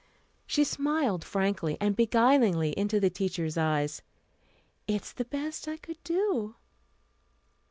She 0.47 0.63
smiled 0.63 1.23
frankly 1.23 1.77
and 1.79 1.95
beguilingly 1.95 2.71
into 2.73 2.99
the 2.99 3.11
teacher's 3.11 3.55
eyes. 3.55 4.01
"It's 4.87 5.13
the 5.13 5.25
best 5.25 5.67
I 5.67 5.77
could 5.77 6.01
do." 6.03 6.55